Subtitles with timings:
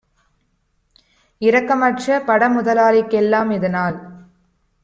[1.41, 3.97] இரக்கமற்ற படமுதலா ளிக்கெல்லாம் இதனால்